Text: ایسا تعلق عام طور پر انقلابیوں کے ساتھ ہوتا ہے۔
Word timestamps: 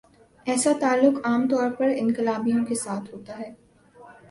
ایسا 0.45 0.71
تعلق 0.79 1.19
عام 1.27 1.47
طور 1.49 1.71
پر 1.71 1.91
انقلابیوں 1.97 2.65
کے 2.65 2.75
ساتھ 2.75 3.13
ہوتا 3.13 3.39
ہے۔ 3.39 3.53